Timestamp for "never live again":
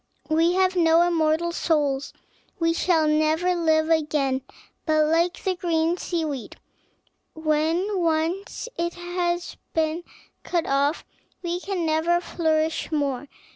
3.07-4.41